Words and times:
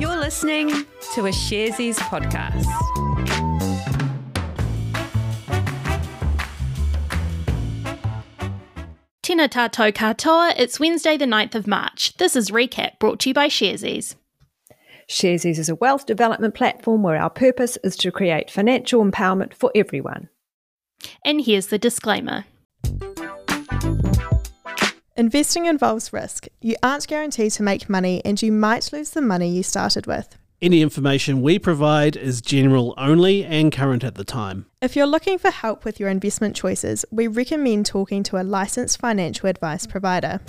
You're 0.00 0.16
listening 0.16 0.70
to 1.12 1.26
a 1.26 1.30
Sharesies 1.30 1.96
podcast. 1.96 2.64
Tēnā 9.22 9.46
tātou 9.50 9.92
katoa, 9.92 10.54
it's 10.56 10.80
Wednesday 10.80 11.18
the 11.18 11.26
9th 11.26 11.54
of 11.54 11.66
March. 11.66 12.16
This 12.16 12.34
is 12.34 12.50
Recap 12.50 12.98
brought 12.98 13.20
to 13.20 13.28
you 13.28 13.34
by 13.34 13.48
Sharesies. 13.48 14.14
Sharesies 15.06 15.58
is 15.58 15.68
a 15.68 15.74
wealth 15.74 16.06
development 16.06 16.54
platform 16.54 17.02
where 17.02 17.20
our 17.20 17.28
purpose 17.28 17.76
is 17.84 17.94
to 17.96 18.10
create 18.10 18.50
financial 18.50 19.04
empowerment 19.04 19.52
for 19.52 19.70
everyone. 19.74 20.30
And 21.26 21.42
here's 21.42 21.66
the 21.66 21.78
disclaimer. 21.78 22.46
Investing 25.20 25.66
involves 25.66 26.14
risk. 26.14 26.46
You 26.62 26.76
aren't 26.82 27.06
guaranteed 27.06 27.52
to 27.52 27.62
make 27.62 27.90
money 27.90 28.22
and 28.24 28.40
you 28.40 28.50
might 28.50 28.90
lose 28.90 29.10
the 29.10 29.20
money 29.20 29.50
you 29.50 29.62
started 29.62 30.06
with. 30.06 30.34
Any 30.62 30.80
information 30.80 31.42
we 31.42 31.58
provide 31.58 32.16
is 32.16 32.40
general 32.40 32.94
only 32.96 33.44
and 33.44 33.70
current 33.70 34.02
at 34.02 34.14
the 34.14 34.24
time. 34.24 34.64
If 34.80 34.96
you're 34.96 35.04
looking 35.04 35.36
for 35.36 35.50
help 35.50 35.84
with 35.84 36.00
your 36.00 36.08
investment 36.08 36.56
choices, 36.56 37.04
we 37.10 37.26
recommend 37.26 37.84
talking 37.84 38.22
to 38.22 38.40
a 38.40 38.42
licensed 38.42 38.98
financial 38.98 39.50
advice 39.50 39.86
provider. 39.86 40.40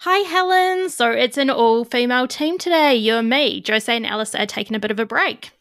Hi, 0.00 0.18
Helen. 0.28 0.90
So 0.90 1.12
it's 1.12 1.38
an 1.38 1.48
all 1.48 1.84
female 1.84 2.26
team 2.26 2.58
today. 2.58 2.96
You 2.96 3.18
and 3.18 3.30
me. 3.30 3.62
Jose 3.64 3.96
and 3.96 4.04
Alice 4.04 4.34
are 4.34 4.46
taking 4.46 4.74
a 4.74 4.80
bit 4.80 4.90
of 4.90 4.98
a 4.98 5.06
break. 5.06 5.52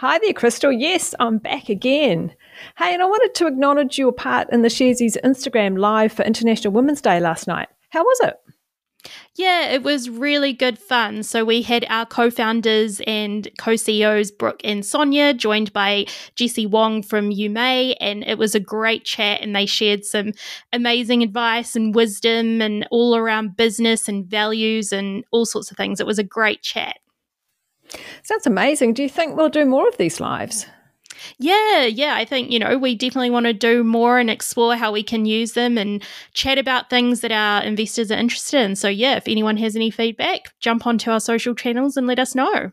Hi 0.00 0.20
there, 0.20 0.32
Crystal. 0.32 0.70
Yes, 0.70 1.12
I'm 1.18 1.38
back 1.38 1.68
again. 1.68 2.32
Hey, 2.76 2.94
and 2.94 3.02
I 3.02 3.06
wanted 3.06 3.34
to 3.34 3.48
acknowledge 3.48 3.98
your 3.98 4.12
part 4.12 4.48
in 4.52 4.62
the 4.62 4.68
Sharesies 4.68 5.16
Instagram 5.24 5.76
live 5.76 6.12
for 6.12 6.22
International 6.22 6.72
Women's 6.72 7.00
Day 7.00 7.18
last 7.18 7.48
night. 7.48 7.66
How 7.88 8.04
was 8.04 8.20
it? 8.20 8.36
Yeah, 9.34 9.70
it 9.70 9.82
was 9.82 10.08
really 10.08 10.52
good 10.52 10.78
fun. 10.78 11.24
So 11.24 11.44
we 11.44 11.62
had 11.62 11.84
our 11.88 12.06
co-founders 12.06 13.00
and 13.08 13.48
co-CEOs 13.58 14.30
Brooke 14.30 14.60
and 14.62 14.86
Sonya 14.86 15.34
joined 15.34 15.72
by 15.72 16.06
Jesse 16.36 16.66
Wong 16.66 17.02
from 17.02 17.32
UMay 17.32 17.96
and 17.98 18.22
it 18.22 18.38
was 18.38 18.54
a 18.54 18.60
great 18.60 19.04
chat 19.04 19.40
and 19.40 19.56
they 19.56 19.66
shared 19.66 20.04
some 20.04 20.30
amazing 20.72 21.24
advice 21.24 21.74
and 21.74 21.92
wisdom 21.92 22.62
and 22.62 22.86
all 22.92 23.16
around 23.16 23.56
business 23.56 24.08
and 24.08 24.26
values 24.26 24.92
and 24.92 25.24
all 25.32 25.44
sorts 25.44 25.72
of 25.72 25.76
things. 25.76 25.98
It 25.98 26.06
was 26.06 26.20
a 26.20 26.24
great 26.24 26.62
chat. 26.62 26.98
Sounds 28.22 28.46
amazing. 28.46 28.94
Do 28.94 29.02
you 29.02 29.08
think 29.08 29.36
we'll 29.36 29.48
do 29.48 29.64
more 29.64 29.88
of 29.88 29.96
these 29.96 30.20
lives? 30.20 30.66
Yeah, 31.38 31.84
yeah. 31.84 32.14
I 32.14 32.24
think, 32.24 32.50
you 32.50 32.58
know, 32.58 32.78
we 32.78 32.94
definitely 32.94 33.30
want 33.30 33.46
to 33.46 33.52
do 33.52 33.82
more 33.82 34.18
and 34.18 34.30
explore 34.30 34.76
how 34.76 34.92
we 34.92 35.02
can 35.02 35.26
use 35.26 35.52
them 35.52 35.76
and 35.76 36.02
chat 36.32 36.58
about 36.58 36.90
things 36.90 37.20
that 37.20 37.32
our 37.32 37.62
investors 37.62 38.10
are 38.10 38.18
interested 38.18 38.60
in. 38.60 38.76
So, 38.76 38.88
yeah, 38.88 39.16
if 39.16 39.26
anyone 39.26 39.56
has 39.56 39.74
any 39.74 39.90
feedback, 39.90 40.52
jump 40.60 40.86
onto 40.86 41.10
our 41.10 41.20
social 41.20 41.54
channels 41.54 41.96
and 41.96 42.06
let 42.06 42.18
us 42.18 42.34
know. 42.34 42.70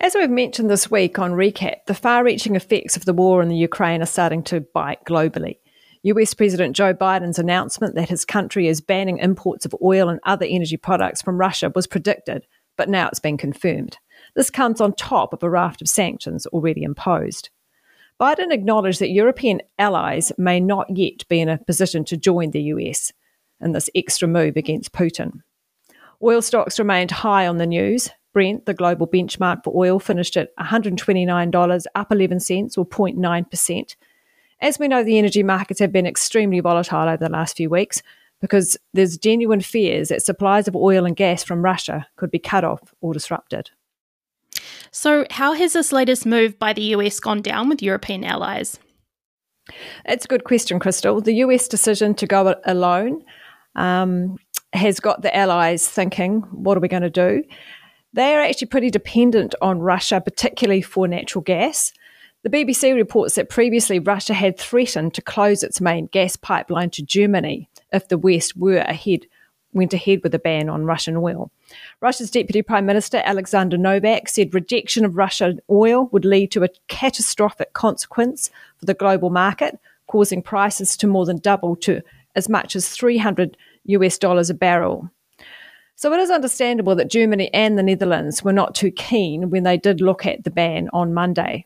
As 0.00 0.14
we've 0.14 0.28
mentioned 0.28 0.68
this 0.68 0.90
week 0.90 1.18
on 1.18 1.32
Recap, 1.32 1.86
the 1.86 1.94
far 1.94 2.24
reaching 2.24 2.56
effects 2.56 2.96
of 2.96 3.06
the 3.06 3.14
war 3.14 3.40
in 3.40 3.48
the 3.48 3.56
Ukraine 3.56 4.02
are 4.02 4.06
starting 4.06 4.42
to 4.44 4.60
bite 4.60 5.04
globally. 5.06 5.58
US 6.04 6.34
President 6.34 6.76
Joe 6.76 6.92
Biden's 6.92 7.38
announcement 7.38 7.94
that 7.94 8.10
his 8.10 8.26
country 8.26 8.68
is 8.68 8.82
banning 8.82 9.16
imports 9.18 9.64
of 9.64 9.74
oil 9.82 10.10
and 10.10 10.20
other 10.24 10.44
energy 10.46 10.76
products 10.76 11.22
from 11.22 11.38
Russia 11.38 11.72
was 11.74 11.86
predicted, 11.86 12.46
but 12.76 12.90
now 12.90 13.08
it's 13.08 13.20
been 13.20 13.38
confirmed. 13.38 13.96
This 14.36 14.50
comes 14.50 14.82
on 14.82 14.92
top 14.92 15.32
of 15.32 15.42
a 15.42 15.48
raft 15.48 15.80
of 15.80 15.88
sanctions 15.88 16.46
already 16.48 16.82
imposed. 16.82 17.48
Biden 18.20 18.52
acknowledged 18.52 19.00
that 19.00 19.12
European 19.12 19.62
allies 19.78 20.30
may 20.36 20.60
not 20.60 20.94
yet 20.94 21.26
be 21.28 21.40
in 21.40 21.48
a 21.48 21.56
position 21.56 22.04
to 22.04 22.18
join 22.18 22.50
the 22.50 22.62
US 22.64 23.10
in 23.62 23.72
this 23.72 23.88
extra 23.94 24.28
move 24.28 24.58
against 24.58 24.92
Putin. 24.92 25.40
Oil 26.22 26.42
stocks 26.42 26.78
remained 26.78 27.12
high 27.12 27.46
on 27.46 27.56
the 27.56 27.66
news. 27.66 28.10
Brent, 28.34 28.66
the 28.66 28.74
global 28.74 29.06
benchmark 29.06 29.64
for 29.64 29.74
oil, 29.74 29.98
finished 29.98 30.36
at 30.36 30.54
$129, 30.58 31.84
up 31.94 32.12
11 32.12 32.40
cents 32.40 32.76
or 32.76 32.84
0.9%. 32.84 33.94
As 34.60 34.78
we 34.78 34.88
know, 34.88 35.02
the 35.02 35.18
energy 35.18 35.42
markets 35.42 35.80
have 35.80 35.92
been 35.92 36.06
extremely 36.06 36.60
volatile 36.60 37.08
over 37.08 37.16
the 37.16 37.28
last 37.28 37.56
few 37.56 37.68
weeks 37.68 38.02
because 38.40 38.76
there's 38.92 39.16
genuine 39.16 39.60
fears 39.60 40.08
that 40.08 40.22
supplies 40.22 40.68
of 40.68 40.76
oil 40.76 41.06
and 41.06 41.16
gas 41.16 41.42
from 41.42 41.62
Russia 41.62 42.06
could 42.16 42.30
be 42.30 42.38
cut 42.38 42.64
off 42.64 42.94
or 43.00 43.12
disrupted. 43.12 43.70
So, 44.90 45.26
how 45.30 45.54
has 45.54 45.72
this 45.72 45.92
latest 45.92 46.24
move 46.24 46.58
by 46.58 46.72
the 46.72 46.82
US 46.94 47.18
gone 47.20 47.42
down 47.42 47.68
with 47.68 47.82
European 47.82 48.22
allies? 48.22 48.78
It's 50.04 50.24
a 50.24 50.28
good 50.28 50.44
question, 50.44 50.78
Crystal. 50.78 51.20
The 51.20 51.34
US 51.36 51.68
decision 51.68 52.14
to 52.14 52.26
go 52.26 52.54
alone 52.64 53.24
um, 53.76 54.36
has 54.72 55.00
got 55.00 55.22
the 55.22 55.34
allies 55.34 55.88
thinking, 55.88 56.42
what 56.52 56.76
are 56.76 56.80
we 56.80 56.88
going 56.88 57.02
to 57.02 57.10
do? 57.10 57.42
They 58.12 58.34
are 58.34 58.40
actually 58.40 58.68
pretty 58.68 58.90
dependent 58.90 59.54
on 59.60 59.80
Russia, 59.80 60.20
particularly 60.20 60.82
for 60.82 61.08
natural 61.08 61.42
gas. 61.42 61.92
The 62.44 62.50
BBC 62.50 62.94
reports 62.94 63.36
that 63.36 63.48
previously 63.48 63.98
Russia 63.98 64.34
had 64.34 64.58
threatened 64.58 65.14
to 65.14 65.22
close 65.22 65.62
its 65.62 65.80
main 65.80 66.08
gas 66.08 66.36
pipeline 66.36 66.90
to 66.90 67.02
Germany 67.02 67.70
if 67.90 68.08
the 68.08 68.18
West 68.18 68.54
were 68.54 68.80
ahead 68.80 69.26
went 69.72 69.94
ahead 69.94 70.20
with 70.22 70.34
a 70.34 70.38
ban 70.38 70.68
on 70.68 70.84
Russian 70.84 71.16
oil. 71.16 71.50
Russia's 72.02 72.30
Deputy 72.30 72.60
Prime 72.60 72.84
Minister 72.84 73.22
Alexander 73.24 73.78
Novak 73.78 74.28
said 74.28 74.52
rejection 74.52 75.06
of 75.06 75.16
Russian 75.16 75.58
oil 75.70 76.10
would 76.12 76.26
lead 76.26 76.50
to 76.52 76.62
a 76.62 76.68
catastrophic 76.86 77.72
consequence 77.72 78.50
for 78.76 78.84
the 78.84 78.92
global 78.92 79.30
market, 79.30 79.80
causing 80.06 80.42
prices 80.42 80.98
to 80.98 81.06
more 81.06 81.24
than 81.24 81.38
double 81.38 81.74
to 81.76 82.02
as 82.36 82.50
much 82.50 82.76
as 82.76 82.90
300 82.90 83.56
US 83.86 84.18
dollars 84.18 84.50
a 84.50 84.54
barrel. 84.54 85.08
So 85.96 86.12
it 86.12 86.20
is 86.20 86.30
understandable 86.30 86.94
that 86.96 87.10
Germany 87.10 87.52
and 87.54 87.78
the 87.78 87.82
Netherlands 87.82 88.44
were 88.44 88.52
not 88.52 88.74
too 88.74 88.90
keen 88.90 89.48
when 89.48 89.62
they 89.62 89.78
did 89.78 90.02
look 90.02 90.26
at 90.26 90.44
the 90.44 90.50
ban 90.50 90.90
on 90.92 91.14
Monday. 91.14 91.64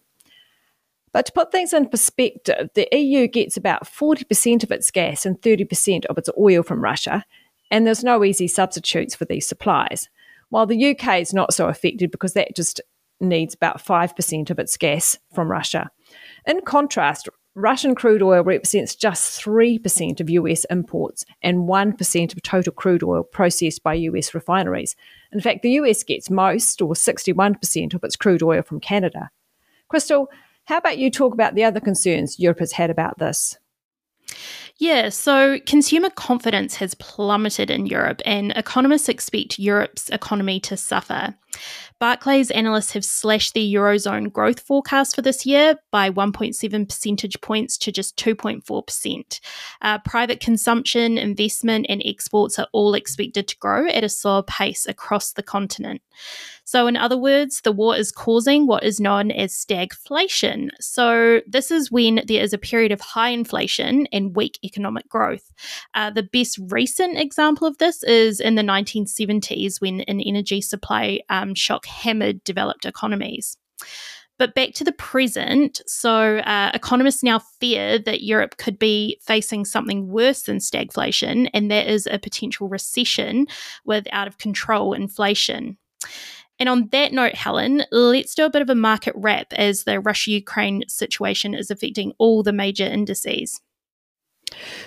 But 1.19 1.27
to 1.27 1.33
put 1.33 1.51
things 1.51 1.73
in 1.73 1.89
perspective, 1.89 2.71
the 2.75 2.87
EU 2.93 3.27
gets 3.27 3.57
about 3.57 3.87
40% 3.87 4.63
of 4.63 4.71
its 4.71 4.89
gas 4.93 5.27
and 5.27 5.37
30% 5.41 6.07
of 6.07 6.17
its 6.17 6.31
oil 6.39 6.63
from 6.63 6.81
Russia, 6.81 7.25
and 7.73 7.85
there's 7.85 8.05
no 8.05 8.23
easy 8.23 8.47
substitutes 8.47 9.17
for 9.17 9.25
these 9.25 9.45
supplies. 9.45 10.09
While 10.51 10.67
the 10.67 10.91
UK 10.91 11.21
is 11.21 11.35
not 11.35 11.53
so 11.53 11.67
affected 11.67 12.13
because 12.13 12.35
that 12.35 12.55
just 12.55 12.81
needs 13.19 13.53
about 13.53 13.85
5% 13.85 14.51
of 14.51 14.61
its 14.61 14.77
gas 14.77 15.19
from 15.35 15.51
Russia. 15.51 15.91
In 16.47 16.61
contrast, 16.61 17.29
Russian 17.57 17.97
crude 17.97 18.23
oil 18.23 18.45
represents 18.45 18.95
just 18.95 19.45
3% 19.45 20.21
of 20.21 20.31
US 20.31 20.67
imports 20.67 21.25
and 21.43 21.69
1% 21.69 22.33
of 22.33 22.43
total 22.43 22.73
crude 22.73 23.03
oil 23.03 23.25
processed 23.25 23.83
by 23.83 23.95
US 23.95 24.35
refineries. 24.35 24.95
In 25.33 25.41
fact, 25.41 25.63
the 25.63 25.73
US 25.81 26.05
gets 26.05 26.31
most, 26.31 26.81
or 26.81 26.95
61%, 26.95 27.93
of 27.93 28.05
its 28.05 28.15
crude 28.15 28.45
oil 28.45 28.63
from 28.63 28.79
Canada. 28.79 29.31
Crystal, 29.89 30.29
how 30.69 30.77
about 30.77 30.99
you 30.99 31.11
talk 31.11 31.33
about 31.33 31.55
the 31.55 31.65
other 31.65 31.81
concerns 31.81 32.39
Europe 32.39 32.59
has 32.59 32.73
had 32.73 32.91
about 32.91 33.19
this? 33.19 33.57
Yeah, 34.77 35.09
so 35.09 35.59
consumer 35.65 36.11
confidence 36.11 36.75
has 36.77 36.93
plummeted 36.95 37.71
in 37.71 37.87
Europe, 37.87 38.21
and 38.27 38.53
economists 38.53 39.09
expect 39.09 39.59
Europe's 39.59 40.11
economy 40.11 40.61
to 40.61 40.77
suffer. 40.77 41.35
Barclays 41.99 42.51
analysts 42.51 42.93
have 42.93 43.05
slashed 43.05 43.55
the 43.55 43.75
Eurozone 43.75 44.33
growth 44.33 44.61
forecast 44.61 45.15
for 45.15 45.23
this 45.23 45.45
year 45.45 45.77
by 45.91 46.11
1.7 46.11 46.89
percentage 46.89 47.41
points 47.41 47.77
to 47.79 47.93
just 47.93 48.17
2.4%. 48.17 49.41
Uh, 49.83 49.99
private 49.99 50.41
consumption, 50.41 51.19
investment, 51.19 51.87
and 51.89 52.03
exports 52.05 52.59
are 52.59 52.69
all 52.73 52.95
expected 52.95 53.49
to 53.49 53.59
grow 53.59 53.89
at 53.89 54.05
a 54.05 54.09
slower 54.09 54.43
pace 54.43 54.87
across 54.87 55.33
the 55.33 55.43
continent. 55.43 56.03
So, 56.69 56.87
in 56.87 56.99
other 56.99 57.17
words, 57.17 57.63
the 57.63 57.73
war 57.73 57.97
is 57.97 58.13
causing 58.13 58.67
what 58.67 58.83
is 58.83 59.01
known 59.01 59.31
as 59.31 59.55
stagflation. 59.55 60.69
So, 60.81 61.41
this 61.47 61.71
is 61.71 61.91
when 61.91 62.21
there 62.27 62.43
is 62.43 62.53
a 62.53 62.59
period 62.59 62.93
of 62.93 63.01
high 63.01 63.31
inflation 63.31 64.07
and 64.13 64.37
weak 64.37 64.59
economic 64.63 65.09
growth. 65.09 65.51
Uh, 65.95 66.11
the 66.11 66.25
best 66.25 66.59
recent 66.69 67.17
example 67.17 67.67
of 67.67 67.79
this 67.79 68.03
is 68.03 68.39
in 68.39 68.57
the 68.57 68.63
1970s 68.63 69.81
when 69.81 70.03
an 70.03 70.21
energy 70.21 70.61
supply 70.61 71.21
um, 71.31 71.48
shock 71.55 71.87
hammered 71.87 72.43
developed 72.45 72.85
economies. 72.85 73.57
But 74.39 74.55
back 74.55 74.73
to 74.75 74.85
the 74.85 74.93
present, 74.93 75.81
so 75.87 76.39
uh, 76.39 76.71
economists 76.73 77.25
now 77.25 77.41
fear 77.61 77.99
that 77.99 78.23
Europe 78.23 78.57
could 78.57 78.79
be 78.79 79.19
facing 79.21 79.65
something 79.65 80.07
worse 80.09 80.43
than 80.43 80.59
stagflation, 80.59 81.51
and 81.53 81.71
that 81.73 81.89
is 81.89 82.07
a 82.07 82.21
potential 82.21 82.69
recession 82.69 83.47
with 83.85 84.07
out 84.13 84.29
of 84.29 84.39
control 84.39 84.93
inflation. 84.93 85.77
And 86.61 86.69
on 86.69 86.89
that 86.93 87.13
note, 87.13 87.35
Helen, 87.35 87.85
let's 87.91 88.35
do 88.35 88.45
a 88.45 88.51
bit 88.51 88.63
of 88.63 88.71
a 88.71 88.75
market 88.77 89.15
wrap 89.17 89.53
as 89.53 89.85
the 89.85 90.01
Russia 90.01 90.33
Ukraine 90.33 90.85
situation 90.89 91.55
is 91.55 91.71
affecting 91.71 92.13
all 92.19 92.43
the 92.45 92.53
major 92.53 92.85
indices. 92.85 93.61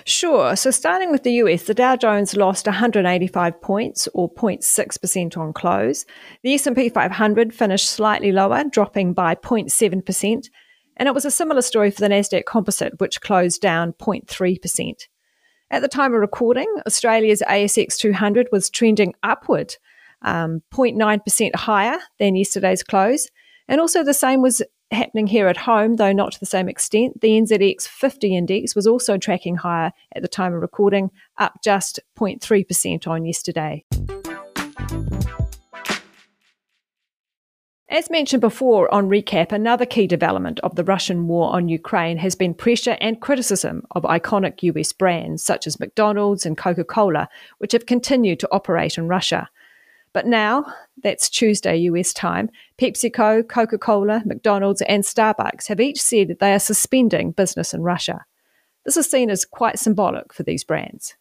Sure. 0.04 0.56
So 0.56 0.70
starting 0.70 1.10
with 1.10 1.22
the 1.22 1.34
US, 1.34 1.64
the 1.64 1.74
Dow 1.74 1.96
Jones 1.96 2.36
lost 2.36 2.66
185 2.66 3.60
points 3.60 4.08
or 4.14 4.32
0.6% 4.32 5.36
on 5.36 5.52
close. 5.52 6.04
The 6.42 6.54
S&P 6.54 6.88
500 6.88 7.54
finished 7.54 7.90
slightly 7.90 8.32
lower, 8.32 8.64
dropping 8.64 9.14
by 9.14 9.34
0.7%, 9.34 10.48
and 10.96 11.08
it 11.08 11.14
was 11.14 11.24
a 11.24 11.30
similar 11.30 11.62
story 11.62 11.90
for 11.90 12.00
the 12.00 12.08
Nasdaq 12.08 12.44
Composite 12.44 13.00
which 13.00 13.20
closed 13.20 13.60
down 13.60 13.92
0.3%. 13.94 15.06
At 15.70 15.80
the 15.80 15.88
time 15.88 16.12
of 16.12 16.20
recording, 16.20 16.68
Australia's 16.86 17.42
ASX 17.48 17.96
200 17.96 18.48
was 18.52 18.68
trending 18.68 19.14
upward, 19.22 19.76
um, 20.20 20.62
0.9% 20.70 21.56
higher 21.56 21.98
than 22.18 22.36
yesterday's 22.36 22.82
close. 22.82 23.28
And 23.68 23.80
also 23.80 24.04
the 24.04 24.12
same 24.12 24.42
was 24.42 24.60
happening 24.92 25.26
here 25.26 25.48
at 25.48 25.56
home, 25.56 25.96
though 25.96 26.12
not 26.12 26.32
to 26.32 26.40
the 26.40 26.46
same 26.46 26.68
extent. 26.68 27.20
The 27.20 27.40
NZX 27.40 27.88
50 27.88 28.36
index 28.36 28.74
was 28.74 28.86
also 28.86 29.18
tracking 29.18 29.56
higher 29.56 29.92
at 30.14 30.22
the 30.22 30.28
time 30.28 30.54
of 30.54 30.60
recording, 30.60 31.10
up 31.38 31.60
just 31.62 32.00
0.3% 32.18 33.06
on 33.06 33.24
yesterday. 33.24 33.84
As 37.92 38.08
mentioned 38.08 38.40
before 38.40 38.92
on 38.92 39.10
recap, 39.10 39.52
another 39.52 39.84
key 39.84 40.06
development 40.06 40.58
of 40.60 40.76
the 40.76 40.84
Russian 40.84 41.28
war 41.28 41.54
on 41.54 41.68
Ukraine 41.68 42.16
has 42.16 42.34
been 42.34 42.54
pressure 42.54 42.96
and 43.02 43.20
criticism 43.20 43.82
of 43.90 44.04
iconic 44.04 44.62
US 44.62 44.94
brands 44.94 45.44
such 45.44 45.66
as 45.66 45.78
McDonald's 45.78 46.46
and 46.46 46.56
Coca 46.56 46.84
Cola, 46.84 47.28
which 47.58 47.72
have 47.72 47.84
continued 47.84 48.40
to 48.40 48.48
operate 48.50 48.96
in 48.96 49.08
Russia. 49.08 49.50
But 50.12 50.26
now, 50.26 50.66
that's 51.02 51.30
Tuesday 51.30 51.76
US 51.76 52.12
time, 52.12 52.50
PepsiCo, 52.78 53.48
Coca 53.48 53.78
Cola, 53.78 54.22
McDonald's, 54.26 54.82
and 54.82 55.04
Starbucks 55.04 55.68
have 55.68 55.80
each 55.80 56.00
said 56.00 56.28
that 56.28 56.38
they 56.38 56.52
are 56.52 56.58
suspending 56.58 57.32
business 57.32 57.72
in 57.72 57.82
Russia. 57.82 58.24
This 58.84 58.96
is 58.96 59.10
seen 59.10 59.30
as 59.30 59.44
quite 59.44 59.78
symbolic 59.78 60.32
for 60.32 60.42
these 60.42 60.64
brands. 60.64 61.14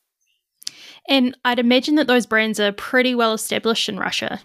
And 1.07 1.37
I'd 1.45 1.59
imagine 1.59 1.95
that 1.95 2.07
those 2.07 2.25
brands 2.25 2.59
are 2.59 2.71
pretty 2.71 3.15
well 3.15 3.33
established 3.33 3.87
in 3.87 3.97
Russia. 3.97 4.41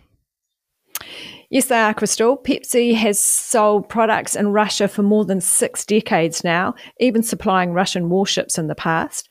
Yes, 1.50 1.66
they 1.66 1.78
are, 1.78 1.94
Crystal. 1.94 2.36
Pepsi 2.36 2.94
has 2.94 3.20
sold 3.20 3.88
products 3.88 4.34
in 4.34 4.48
Russia 4.48 4.88
for 4.88 5.02
more 5.02 5.24
than 5.24 5.40
six 5.40 5.84
decades 5.84 6.42
now, 6.42 6.74
even 6.98 7.22
supplying 7.22 7.72
Russian 7.72 8.08
warships 8.08 8.58
in 8.58 8.66
the 8.66 8.74
past. 8.74 9.28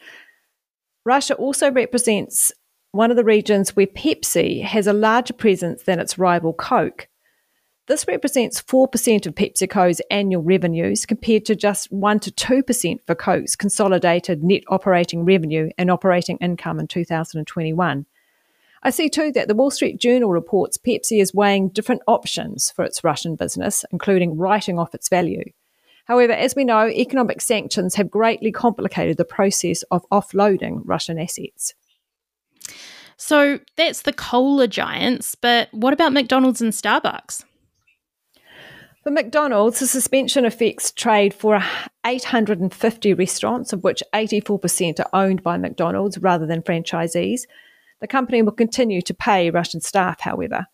Russia 1.03 1.35
also 1.35 1.71
represents 1.71 2.53
one 2.95 3.11
of 3.11 3.17
the 3.17 3.23
regions 3.23 3.75
where 3.75 3.87
Pepsi 3.87 4.63
has 4.63 4.87
a 4.87 4.93
larger 4.93 5.33
presence 5.33 5.83
than 5.83 5.99
its 5.99 6.17
rival 6.17 6.53
Coke. 6.53 7.09
This 7.87 8.07
represents 8.07 8.61
4% 8.61 9.27
of 9.27 9.35
PepsiCo's 9.35 10.01
annual 10.09 10.41
revenues 10.41 11.05
compared 11.05 11.45
to 11.45 11.55
just 11.55 11.91
1 11.91 12.19
to 12.21 12.31
2% 12.31 12.99
for 13.05 13.13
Coke's 13.13 13.55
consolidated 13.55 14.43
net 14.43 14.63
operating 14.69 15.25
revenue 15.25 15.69
and 15.77 15.91
operating 15.91 16.37
income 16.37 16.79
in 16.79 16.87
2021. 16.87 18.05
I 18.81 18.89
see 18.89 19.09
too 19.09 19.31
that 19.33 19.47
the 19.47 19.55
Wall 19.55 19.71
Street 19.71 19.99
Journal 19.99 20.29
reports 20.31 20.77
Pepsi 20.77 21.21
is 21.21 21.33
weighing 21.33 21.69
different 21.69 22.01
options 22.07 22.71
for 22.71 22.85
its 22.85 23.03
Russian 23.03 23.35
business, 23.35 23.83
including 23.91 24.37
writing 24.37 24.79
off 24.79 24.95
its 24.95 25.09
value. 25.09 25.51
However, 26.05 26.33
as 26.33 26.55
we 26.55 26.63
know, 26.63 26.87
economic 26.87 27.41
sanctions 27.41 27.95
have 27.95 28.09
greatly 28.09 28.51
complicated 28.51 29.17
the 29.17 29.25
process 29.25 29.83
of 29.91 30.09
offloading 30.11 30.81
Russian 30.85 31.19
assets. 31.19 31.73
So 33.17 33.59
that's 33.77 34.01
the 34.01 34.13
cola 34.13 34.67
giants, 34.67 35.35
but 35.35 35.69
what 35.71 35.93
about 35.93 36.13
McDonald's 36.13 36.61
and 36.61 36.73
Starbucks? 36.73 37.43
For 39.03 39.11
McDonald's, 39.11 39.79
the 39.79 39.87
suspension 39.87 40.45
affects 40.45 40.91
trade 40.91 41.33
for 41.33 41.63
850 42.05 43.13
restaurants, 43.13 43.71
of 43.71 43.83
which 43.83 44.01
84% 44.13 44.99
are 44.99 45.09
owned 45.13 45.43
by 45.43 45.57
McDonald's 45.57 46.17
rather 46.17 46.47
than 46.47 46.63
franchisees. 46.63 47.41
The 48.01 48.07
company 48.07 48.41
will 48.41 48.51
continue 48.51 49.03
to 49.03 49.13
pay 49.13 49.51
Russian 49.51 49.79
staff, 49.79 50.21
however. 50.21 50.65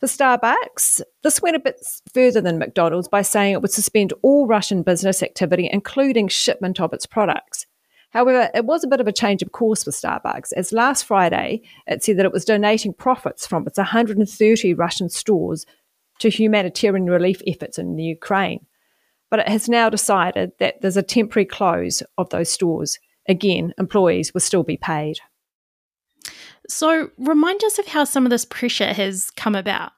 For 0.00 0.08
Starbucks, 0.08 1.02
this 1.22 1.40
went 1.40 1.54
a 1.54 1.60
bit 1.60 1.76
further 2.12 2.40
than 2.40 2.58
McDonald's 2.58 3.06
by 3.06 3.22
saying 3.22 3.52
it 3.52 3.62
would 3.62 3.70
suspend 3.70 4.12
all 4.22 4.48
Russian 4.48 4.82
business 4.82 5.22
activity, 5.22 5.70
including 5.72 6.26
shipment 6.26 6.80
of 6.80 6.92
its 6.92 7.06
products. 7.06 7.66
However, 8.12 8.50
it 8.54 8.66
was 8.66 8.84
a 8.84 8.88
bit 8.88 9.00
of 9.00 9.08
a 9.08 9.12
change 9.12 9.42
of 9.42 9.52
course 9.52 9.86
with 9.86 9.94
Starbucks, 9.94 10.52
as 10.54 10.72
last 10.72 11.04
Friday 11.04 11.62
it 11.86 12.04
said 12.04 12.18
that 12.18 12.26
it 12.26 12.32
was 12.32 12.44
donating 12.44 12.92
profits 12.92 13.46
from 13.46 13.66
its 13.66 13.78
130 13.78 14.74
Russian 14.74 15.08
stores 15.08 15.64
to 16.18 16.28
humanitarian 16.28 17.06
relief 17.06 17.40
efforts 17.46 17.78
in 17.78 17.96
the 17.96 18.04
Ukraine. 18.04 18.66
But 19.30 19.40
it 19.40 19.48
has 19.48 19.66
now 19.66 19.88
decided 19.88 20.52
that 20.58 20.82
there's 20.82 20.98
a 20.98 21.02
temporary 21.02 21.46
close 21.46 22.02
of 22.18 22.28
those 22.28 22.50
stores. 22.50 22.98
Again, 23.28 23.72
employees 23.78 24.34
will 24.34 24.42
still 24.42 24.62
be 24.62 24.76
paid. 24.76 25.16
So, 26.68 27.10
remind 27.16 27.64
us 27.64 27.78
of 27.78 27.86
how 27.86 28.04
some 28.04 28.26
of 28.26 28.30
this 28.30 28.44
pressure 28.44 28.92
has 28.92 29.30
come 29.30 29.54
about. 29.54 29.92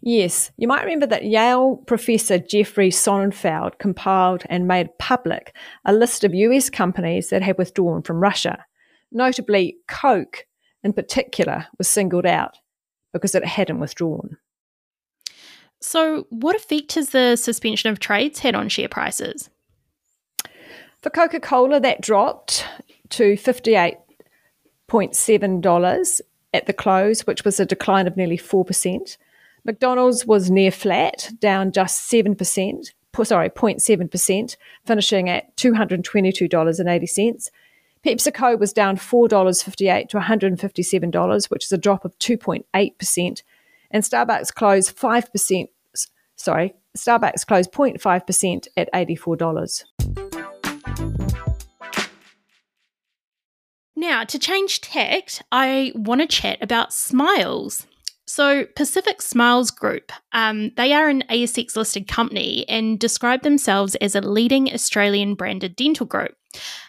Yes, 0.00 0.52
you 0.56 0.68
might 0.68 0.84
remember 0.84 1.06
that 1.06 1.24
Yale 1.24 1.76
professor 1.86 2.38
Jeffrey 2.38 2.90
Sonnenfeld 2.90 3.78
compiled 3.78 4.44
and 4.48 4.68
made 4.68 4.96
public 4.98 5.54
a 5.84 5.92
list 5.92 6.24
of 6.24 6.34
US 6.34 6.70
companies 6.70 7.28
that 7.30 7.42
had 7.42 7.58
withdrawn 7.58 8.02
from 8.02 8.20
Russia. 8.20 8.64
Notably, 9.10 9.78
Coke 9.88 10.46
in 10.82 10.92
particular 10.92 11.66
was 11.78 11.88
singled 11.88 12.26
out 12.26 12.58
because 13.12 13.34
it 13.34 13.44
hadn't 13.44 13.80
withdrawn. 13.80 14.36
So, 15.80 16.26
what 16.30 16.56
effect 16.56 16.94
has 16.94 17.10
the 17.10 17.36
suspension 17.36 17.90
of 17.90 18.00
trades 18.00 18.40
had 18.40 18.54
on 18.54 18.68
share 18.68 18.88
prices? 18.88 19.50
For 21.02 21.10
Coca 21.10 21.40
Cola, 21.40 21.80
that 21.80 22.00
dropped 22.00 22.64
to 23.10 23.34
$58.7 23.34 26.20
at 26.52 26.66
the 26.66 26.72
close, 26.72 27.24
which 27.26 27.44
was 27.44 27.60
a 27.60 27.66
decline 27.66 28.08
of 28.08 28.16
nearly 28.16 28.38
4%. 28.38 29.16
McDonald's 29.68 30.24
was 30.24 30.50
near 30.50 30.70
flat, 30.70 31.30
down 31.40 31.72
just 31.72 32.10
7%, 32.10 32.90
sorry, 33.22 33.50
0.7%, 33.50 34.56
finishing 34.86 35.28
at 35.28 35.54
$222.80. 35.58 37.50
PepsiCo 38.02 38.58
was 38.58 38.72
down 38.72 38.96
$4.58 38.96 40.08
to 40.08 40.16
$157, 40.16 41.50
which 41.50 41.66
is 41.66 41.72
a 41.72 41.76
drop 41.76 42.06
of 42.06 42.18
2.8%. 42.18 43.42
And 43.90 44.02
Starbucks 44.02 44.54
closed 44.54 44.96
5%, 44.96 45.68
sorry, 46.36 46.74
Starbucks 46.96 47.46
closed 47.46 47.70
0.5% 47.70 48.68
at 48.74 48.90
$84. 48.94 49.84
Now, 53.94 54.24
to 54.24 54.38
change 54.38 54.80
tact, 54.80 55.42
I 55.52 55.92
want 55.94 56.22
to 56.22 56.26
chat 56.26 56.56
about 56.62 56.94
smiles. 56.94 57.86
So, 58.28 58.66
Pacific 58.76 59.22
Smiles 59.22 59.70
Group, 59.70 60.12
um, 60.32 60.70
they 60.76 60.92
are 60.92 61.08
an 61.08 61.24
ASX 61.30 61.76
listed 61.76 62.06
company 62.06 62.68
and 62.68 63.00
describe 63.00 63.42
themselves 63.42 63.94
as 63.96 64.14
a 64.14 64.20
leading 64.20 64.70
Australian 64.70 65.34
branded 65.34 65.74
dental 65.74 66.04
group. 66.04 66.36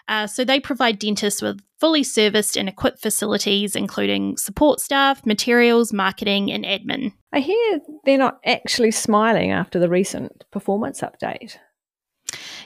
Uh, 0.10 0.28
so, 0.28 0.44
they 0.44 0.60
provide 0.60 1.00
dentists 1.00 1.42
with 1.42 1.62
fully 1.80 2.04
serviced 2.04 2.58
and 2.58 2.68
equipped 2.68 3.02
facilities, 3.02 3.74
including 3.74 4.36
support 4.36 4.82
staff, 4.82 5.26
materials, 5.26 5.94
marketing, 5.94 6.52
and 6.52 6.66
admin. 6.66 7.14
I 7.32 7.40
hear 7.40 7.80
they're 8.04 8.18
not 8.18 8.42
actually 8.46 8.92
smiling 8.92 9.52
after 9.52 9.80
the 9.80 9.90
recent 9.90 10.44
performance 10.52 11.00
update. 11.00 11.56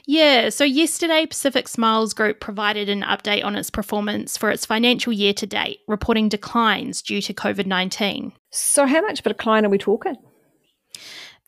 Yeah, 0.06 0.50
so 0.50 0.66
yesterday, 0.66 1.26
Pacific 1.26 1.68
Smiles 1.68 2.14
Group 2.14 2.42
provided 2.42 2.90
an 2.90 3.04
update 3.04 3.46
on 3.46 3.56
its 3.56 3.70
performance 3.70 4.38
for 4.38 4.50
its 4.50 4.66
financial 4.66 5.14
year 5.14 5.34
to 5.34 5.48
date, 5.48 5.80
reporting 5.88 6.28
declines 6.28 7.02
due 7.02 7.22
to 7.22 7.34
COVID 7.34 7.66
19. 7.66 8.34
So, 8.52 8.86
how 8.86 9.02
much 9.02 9.22
of 9.22 9.26
a 9.26 9.30
decline 9.30 9.66
are 9.66 9.70
we 9.70 9.78
talking? 9.78 10.18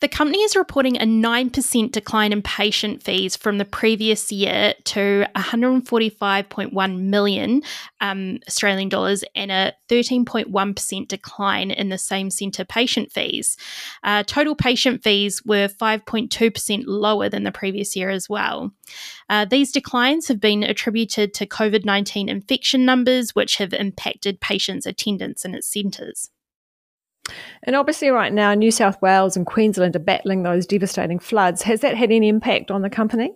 The 0.00 0.08
company 0.08 0.40
is 0.42 0.54
reporting 0.54 0.96
a 0.96 1.06
9% 1.06 1.90
decline 1.90 2.32
in 2.32 2.42
patient 2.42 3.02
fees 3.02 3.34
from 3.34 3.56
the 3.56 3.64
previous 3.64 4.30
year 4.30 4.74
to 4.84 5.26
145.1 5.34 7.00
million 7.00 7.62
um, 8.02 8.38
Australian 8.46 8.90
dollars 8.90 9.24
and 9.34 9.50
a 9.50 9.72
13.1% 9.88 11.08
decline 11.08 11.70
in 11.70 11.88
the 11.88 11.96
same 11.96 12.28
centre 12.28 12.66
patient 12.66 13.10
fees. 13.10 13.56
Uh, 14.04 14.22
total 14.22 14.54
patient 14.54 15.02
fees 15.02 15.42
were 15.46 15.68
5.2% 15.68 16.84
lower 16.86 17.30
than 17.30 17.44
the 17.44 17.52
previous 17.52 17.96
year 17.96 18.10
as 18.10 18.28
well. 18.28 18.72
Uh, 19.30 19.46
these 19.46 19.72
declines 19.72 20.28
have 20.28 20.40
been 20.40 20.62
attributed 20.62 21.32
to 21.32 21.46
COVID 21.46 21.86
19 21.86 22.28
infection 22.28 22.84
numbers, 22.84 23.34
which 23.34 23.56
have 23.56 23.72
impacted 23.72 24.42
patients' 24.42 24.84
attendance 24.84 25.46
in 25.46 25.54
its 25.54 25.72
centres. 25.72 26.30
And 27.62 27.74
obviously, 27.74 28.08
right 28.08 28.32
now, 28.32 28.54
New 28.54 28.70
South 28.70 29.00
Wales 29.02 29.36
and 29.36 29.46
Queensland 29.46 29.96
are 29.96 30.00
battling 30.00 30.42
those 30.42 30.66
devastating 30.66 31.18
floods. 31.18 31.62
Has 31.62 31.80
that 31.80 31.96
had 31.96 32.12
any 32.12 32.28
impact 32.28 32.70
on 32.70 32.82
the 32.82 32.90
company? 32.90 33.34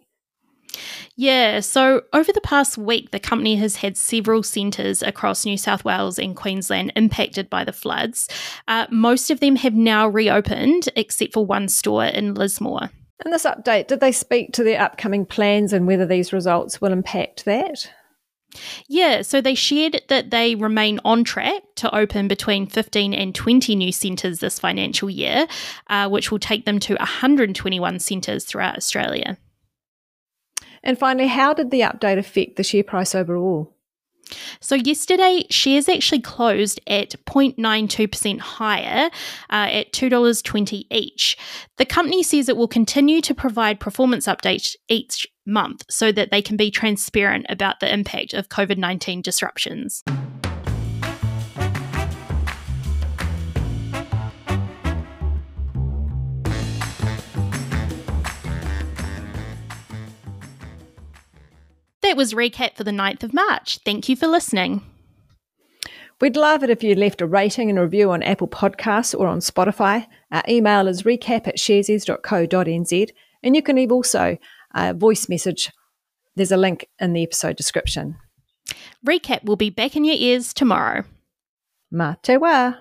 Yeah, 1.16 1.60
so 1.60 2.02
over 2.12 2.32
the 2.32 2.40
past 2.40 2.78
week, 2.78 3.10
the 3.10 3.18
company 3.18 3.56
has 3.56 3.76
had 3.76 3.96
several 3.96 4.42
centres 4.42 5.02
across 5.02 5.44
New 5.44 5.56
South 5.56 5.84
Wales 5.84 6.18
and 6.18 6.36
Queensland 6.36 6.92
impacted 6.96 7.50
by 7.50 7.64
the 7.64 7.72
floods. 7.72 8.28
Uh, 8.68 8.86
most 8.90 9.30
of 9.30 9.40
them 9.40 9.56
have 9.56 9.74
now 9.74 10.08
reopened, 10.08 10.88
except 10.96 11.32
for 11.32 11.44
one 11.44 11.68
store 11.68 12.04
in 12.04 12.34
Lismore. 12.34 12.90
In 13.24 13.32
this 13.32 13.44
update, 13.44 13.88
did 13.88 14.00
they 14.00 14.12
speak 14.12 14.52
to 14.54 14.64
their 14.64 14.80
upcoming 14.80 15.26
plans 15.26 15.72
and 15.72 15.86
whether 15.86 16.06
these 16.06 16.32
results 16.32 16.80
will 16.80 16.92
impact 16.92 17.44
that? 17.44 17.90
Yeah, 18.88 19.22
so 19.22 19.40
they 19.40 19.54
shared 19.54 20.02
that 20.08 20.30
they 20.30 20.54
remain 20.54 21.00
on 21.04 21.24
track 21.24 21.62
to 21.76 21.94
open 21.94 22.28
between 22.28 22.66
15 22.66 23.14
and 23.14 23.34
20 23.34 23.76
new 23.76 23.92
centres 23.92 24.40
this 24.40 24.58
financial 24.58 25.08
year, 25.08 25.46
uh, 25.88 26.08
which 26.08 26.30
will 26.30 26.38
take 26.38 26.64
them 26.64 26.78
to 26.80 26.94
121 26.96 27.98
centres 28.00 28.44
throughout 28.44 28.76
Australia. 28.76 29.38
And 30.82 30.98
finally, 30.98 31.28
how 31.28 31.52
did 31.52 31.70
the 31.70 31.80
update 31.80 32.18
affect 32.18 32.56
the 32.56 32.64
share 32.64 32.84
price 32.84 33.14
overall? 33.14 33.74
So, 34.60 34.76
yesterday, 34.76 35.44
shares 35.50 35.88
actually 35.88 36.20
closed 36.20 36.80
at 36.86 37.16
0.92% 37.26 38.38
higher 38.38 39.10
uh, 39.50 39.68
at 39.70 39.92
$2.20 39.92 40.84
each. 40.90 41.36
The 41.78 41.84
company 41.84 42.22
says 42.22 42.48
it 42.48 42.56
will 42.56 42.68
continue 42.68 43.20
to 43.22 43.34
provide 43.34 43.80
performance 43.80 44.26
updates 44.26 44.76
each 44.88 45.26
month 45.50 45.84
so 45.90 46.12
that 46.12 46.30
they 46.30 46.40
can 46.40 46.56
be 46.56 46.70
transparent 46.70 47.46
about 47.48 47.80
the 47.80 47.92
impact 47.92 48.32
of 48.32 48.48
COVID 48.48 48.78
19 48.78 49.20
disruptions. 49.20 50.02
That 62.02 62.16
was 62.16 62.34
recap 62.34 62.76
for 62.76 62.82
the 62.82 62.90
9th 62.90 63.22
of 63.22 63.34
March. 63.34 63.78
Thank 63.84 64.08
you 64.08 64.16
for 64.16 64.26
listening. 64.26 64.82
We'd 66.20 66.36
love 66.36 66.62
it 66.62 66.68
if 66.68 66.82
you 66.82 66.94
left 66.94 67.22
a 67.22 67.26
rating 67.26 67.70
and 67.70 67.78
review 67.78 68.10
on 68.10 68.22
Apple 68.22 68.48
Podcasts 68.48 69.18
or 69.18 69.26
on 69.26 69.38
Spotify. 69.38 70.06
Our 70.30 70.42
email 70.48 70.86
is 70.88 71.04
recap 71.04 71.46
at 71.46 71.56
sharesies.co.nz 71.56 73.10
and 73.42 73.56
you 73.56 73.62
can 73.62 73.90
also 73.90 74.38
a 74.74 74.94
voice 74.94 75.28
message. 75.28 75.70
There's 76.36 76.52
a 76.52 76.56
link 76.56 76.86
in 76.98 77.12
the 77.12 77.22
episode 77.22 77.56
description. 77.56 78.16
Recap 79.06 79.44
will 79.44 79.56
be 79.56 79.70
back 79.70 79.96
in 79.96 80.04
your 80.04 80.16
ears 80.18 80.54
tomorrow. 80.54 81.04
Ma 81.90 82.14
te 82.22 82.36
wa. 82.36 82.74